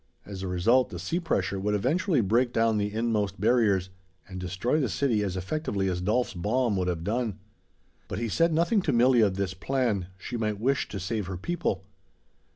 [0.25, 3.91] As a result, the sea pressure would eventually break down the inmost barriers,
[4.27, 7.37] and destroy the city as effectively as Dolf's bomb would have done.
[8.07, 11.37] But he said nothing to Milli of this plan: she might wish to save her
[11.37, 11.83] people.